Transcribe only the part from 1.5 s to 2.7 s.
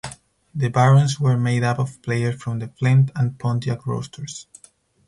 up of players from the